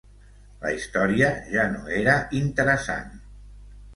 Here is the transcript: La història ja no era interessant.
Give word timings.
La 0.61 0.71
història 0.77 1.27
ja 1.51 1.67
no 1.75 1.93
era 1.99 2.17
interessant. 2.41 3.15